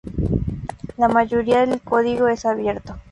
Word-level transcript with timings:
La 0.97 1.07
mayoría 1.09 1.63
del 1.63 1.79
código 1.79 2.27
es 2.27 2.45
abierto. 2.45 2.97